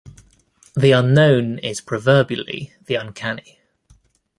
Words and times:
The 0.75 0.93
unknown 0.93 1.59
is 1.59 1.79
proverbially 1.79 2.73
the 2.87 2.95
uncanny. 2.95 3.59